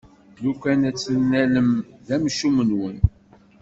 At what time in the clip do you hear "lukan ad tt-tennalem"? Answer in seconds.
0.43-1.71